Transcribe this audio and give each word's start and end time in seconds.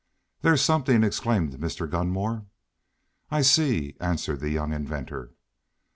"There's 0.41 0.63
something!" 0.63 1.03
exclaimed 1.03 1.53
Mr. 1.59 1.87
Gunmore. 1.87 2.47
"I 3.29 3.43
see!" 3.43 3.95
answered 3.99 4.39
the 4.39 4.49
young 4.49 4.73
inventor. 4.73 5.35